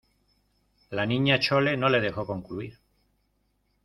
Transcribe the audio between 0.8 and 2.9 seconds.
la Niña Chole no le dejó concluir: